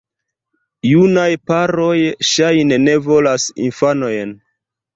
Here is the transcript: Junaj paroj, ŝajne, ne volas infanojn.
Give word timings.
Junaj 0.91 1.25
paroj, 1.51 1.93
ŝajne, 2.31 2.81
ne 2.89 2.99
volas 3.11 3.49
infanojn. 3.69 4.37